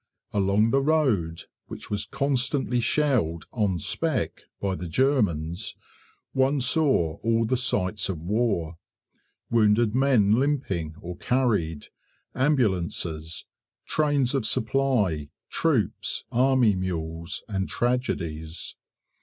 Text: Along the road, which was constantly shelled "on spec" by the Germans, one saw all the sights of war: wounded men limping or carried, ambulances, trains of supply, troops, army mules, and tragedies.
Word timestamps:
Along 0.31 0.71
the 0.71 0.81
road, 0.81 1.43
which 1.67 1.91
was 1.91 2.05
constantly 2.05 2.79
shelled 2.79 3.45
"on 3.51 3.77
spec" 3.77 4.41
by 4.59 4.73
the 4.73 4.87
Germans, 4.87 5.75
one 6.31 6.59
saw 6.59 7.17
all 7.19 7.45
the 7.45 7.55
sights 7.55 8.09
of 8.09 8.19
war: 8.19 8.77
wounded 9.51 9.93
men 9.93 10.39
limping 10.39 10.95
or 11.01 11.17
carried, 11.17 11.89
ambulances, 12.33 13.45
trains 13.85 14.33
of 14.33 14.43
supply, 14.43 15.29
troops, 15.51 16.23
army 16.31 16.73
mules, 16.73 17.43
and 17.47 17.69
tragedies. 17.69 18.75